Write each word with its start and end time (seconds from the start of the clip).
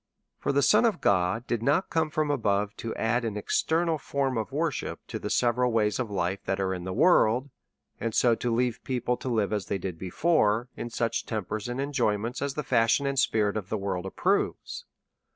For 0.39 0.51
the 0.51 0.63
Son 0.63 0.83
of 0.83 0.99
God 0.99 1.45
did 1.45 1.61
not 1.61 1.91
come 1.91 2.09
from 2.09 2.31
above 2.31 2.75
to 2.77 2.95
add 2.95 3.23
an 3.23 3.37
external 3.37 3.99
form 3.99 4.35
of 4.35 4.51
worship 4.51 4.99
to 5.09 5.19
the 5.19 5.29
several 5.29 5.71
ways 5.71 5.99
of 5.99 6.09
life 6.09 6.39
that 6.45 6.59
are 6.59 6.73
in 6.73 6.85
the 6.85 6.91
world,, 6.91 7.51
and 7.99 8.15
so 8.15 8.33
to 8.33 8.51
leave 8.51 8.83
people 8.83 9.15
to 9.17 9.29
live 9.29 9.53
as 9.53 9.67
they 9.67 9.77
did 9.77 9.99
before, 9.99 10.69
in 10.75 10.89
such 10.89 11.27
tempers 11.27 11.69
and 11.69 11.79
enjoyments 11.79 12.41
as 12.41 12.55
the 12.55 12.63
fashion 12.63 13.05
and 13.05 13.19
spirit 13.19 13.55
of 13.55 13.69
the 13.69 13.77
world 13.77 14.07
approves. 14.07 14.85